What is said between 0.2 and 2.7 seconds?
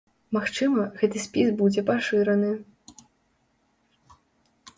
Магчыма, гэты спіс будзе пашыраны.